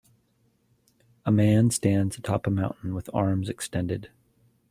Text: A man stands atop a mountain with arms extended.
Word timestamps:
A 1.27 1.31
man 1.31 1.69
stands 1.69 2.17
atop 2.17 2.47
a 2.47 2.49
mountain 2.49 2.95
with 2.95 3.07
arms 3.13 3.49
extended. 3.49 4.09